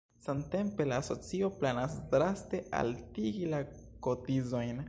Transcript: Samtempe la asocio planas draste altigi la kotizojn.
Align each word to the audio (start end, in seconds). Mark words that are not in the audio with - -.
Samtempe 0.25 0.85
la 0.91 0.97
asocio 1.01 1.51
planas 1.59 1.95
draste 2.13 2.65
altigi 2.83 3.49
la 3.55 3.61
kotizojn. 4.09 4.77